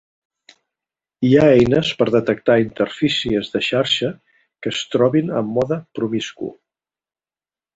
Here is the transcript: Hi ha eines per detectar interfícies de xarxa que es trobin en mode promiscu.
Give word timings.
Hi 1.27 1.29
ha 1.35 1.43
eines 1.57 1.91
per 1.99 2.07
detectar 2.15 2.55
interfícies 2.63 3.53
de 3.57 3.61
xarxa 3.67 4.09
que 4.19 4.75
es 4.75 4.83
trobin 4.97 5.31
en 5.43 5.53
mode 5.59 5.79
promiscu. 6.01 6.51